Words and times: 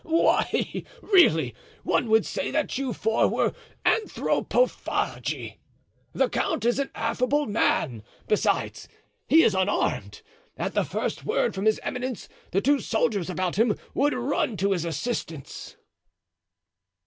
why, 0.03 0.83
really, 1.03 1.53
one 1.83 2.09
would 2.09 2.25
say 2.25 2.49
that 2.49 2.75
you 2.75 2.91
four 2.91 3.27
were 3.27 3.53
anthropaphagi! 3.85 5.59
The 6.13 6.27
count 6.27 6.65
is 6.65 6.79
an 6.79 6.89
affable 6.95 7.45
man; 7.45 8.01
besides, 8.27 8.87
he 9.27 9.43
is 9.43 9.53
unarmed; 9.53 10.23
at 10.57 10.73
the 10.73 10.83
first 10.85 11.23
word 11.23 11.53
from 11.53 11.65
his 11.65 11.79
eminence 11.83 12.27
the 12.49 12.61
two 12.61 12.79
soldiers 12.79 13.29
about 13.29 13.57
him 13.57 13.77
would 13.93 14.15
run 14.15 14.57
to 14.57 14.71
his 14.71 14.85
assistance." 14.85 15.77